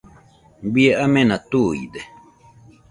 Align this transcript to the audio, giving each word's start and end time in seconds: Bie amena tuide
Bie 0.73 0.91
amena 1.05 1.37
tuide 1.51 2.01